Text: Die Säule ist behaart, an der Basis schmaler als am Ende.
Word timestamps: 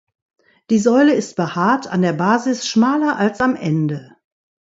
Die 0.71 0.79
Säule 0.79 1.13
ist 1.13 1.35
behaart, 1.35 1.85
an 1.85 2.01
der 2.01 2.13
Basis 2.13 2.67
schmaler 2.67 3.17
als 3.17 3.39
am 3.39 3.55
Ende. 3.55 4.15